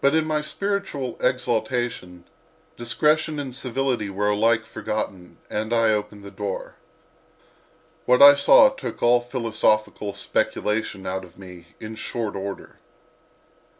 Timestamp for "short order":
11.96-12.78